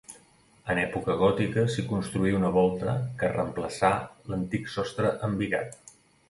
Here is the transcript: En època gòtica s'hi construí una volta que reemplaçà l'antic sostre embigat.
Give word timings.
En 0.73 0.79
època 0.83 1.17
gòtica 1.17 1.65
s'hi 1.73 1.85
construí 1.91 2.33
una 2.37 2.49
volta 2.55 2.95
que 3.19 3.29
reemplaçà 3.35 3.93
l'antic 4.33 4.73
sostre 4.79 5.13
embigat. 5.31 5.95